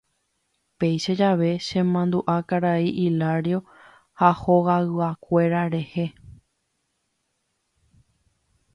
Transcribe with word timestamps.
Péicha 0.79 1.13
jave 1.15 1.59
chemandu'a 1.65 2.35
karai 2.51 2.87
Hilario 3.01 3.59
ha 4.23 4.29
hogayguakuéra 4.41 5.61
rehe. 5.77 6.11